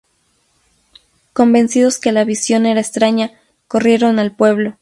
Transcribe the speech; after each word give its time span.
Convencidos 1.31 1.99
que 1.99 2.11
la 2.11 2.23
visión 2.23 2.65
era 2.65 2.79
extraña, 2.81 3.33
corrieron 3.67 4.17
al 4.17 4.35
pueblo. 4.35 4.79